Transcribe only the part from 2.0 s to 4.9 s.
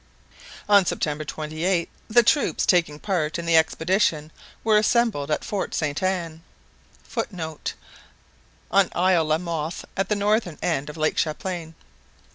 the troops taking part in the expedition were